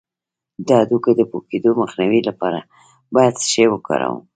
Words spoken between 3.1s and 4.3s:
باید څه شی وکاروم؟